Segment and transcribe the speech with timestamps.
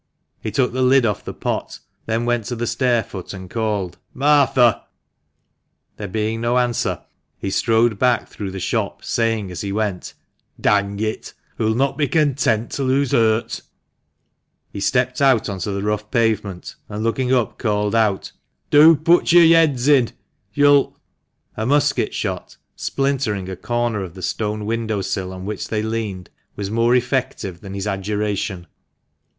[0.41, 3.99] He took the lid off the pot; then went to the stair foot, and called
[4.15, 4.85] "Martha!"
[5.97, 7.01] There being no answer,
[7.37, 10.15] he strode back through the shop, saying as he went
[10.59, 13.61] —"Dang it, hoo'll not be content till hoo's hurt!"
[14.73, 18.31] He stepped out on the rough pavement, and, looking up, called out
[18.71, 20.09] —"Do put yo'r yeads in;
[20.51, 20.97] yo'll"
[21.55, 26.31] A musket shot, splintering a corner of the stone window sill on which they leaned,
[26.55, 28.65] was more effective than his adjuration.